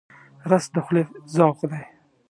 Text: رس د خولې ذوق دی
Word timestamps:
رس 0.49 0.65
د 0.73 0.75
خولې 0.85 1.03
ذوق 1.33 1.59
دی 1.71 1.83